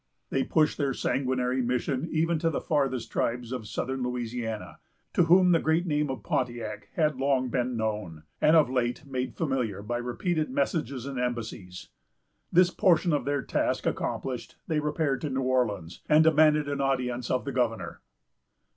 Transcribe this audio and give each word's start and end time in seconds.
They 0.31 0.43
pushed 0.43 0.79
their 0.79 0.95
sanguinary 0.95 1.61
mission 1.61 2.07
even 2.11 2.39
to 2.39 2.49
the 2.49 2.59
farthest 2.59 3.11
tribes 3.11 3.51
of 3.51 3.67
Southern 3.67 4.01
Louisiana, 4.01 4.79
to 5.13 5.25
whom 5.25 5.51
the 5.51 5.59
great 5.59 5.85
name 5.85 6.09
of 6.09 6.23
Pontiac 6.23 6.87
had 6.95 7.17
long 7.19 7.49
been 7.49 7.77
known, 7.77 8.23
and 8.41 8.55
of 8.55 8.67
late 8.67 9.05
made 9.05 9.35
familiar 9.35 9.83
by 9.83 9.99
repeated 9.99 10.49
messages 10.49 11.05
and 11.05 11.19
embassies. 11.19 11.89
This 12.51 12.71
portion 12.71 13.13
of 13.13 13.25
their 13.25 13.43
task 13.43 13.85
accomplished, 13.85 14.55
they 14.65 14.79
repaired 14.79 15.21
to 15.21 15.29
New 15.29 15.43
Orleans, 15.43 16.01
and 16.09 16.23
demanded 16.23 16.67
an 16.67 16.81
audience 16.81 17.29
of 17.29 17.45
the 17.45 17.51
governor. 17.51 18.01